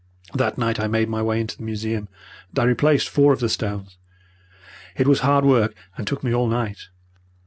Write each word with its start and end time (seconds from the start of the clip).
"That 0.33 0.57
night 0.57 0.79
I 0.79 0.87
made 0.87 1.09
my 1.09 1.21
way 1.21 1.39
into 1.39 1.55
the 1.57 1.61
museum, 1.61 2.07
and 2.49 2.57
I 2.57 2.63
replaced 2.63 3.07
four 3.07 3.33
of 3.33 3.39
the 3.39 3.49
stones. 3.49 3.97
It 4.97 5.05
was 5.07 5.19
hard 5.19 5.45
work, 5.45 5.75
and 5.95 6.07
took 6.07 6.23
me 6.23 6.33
all 6.33 6.47
night. 6.47 6.87